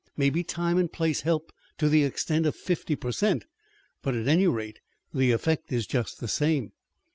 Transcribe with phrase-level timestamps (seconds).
[0.17, 3.45] Maybe time and place help to the extent of fifty per cent,
[4.01, 4.79] but, at any rate,
[5.13, 6.71] the effect is just the same."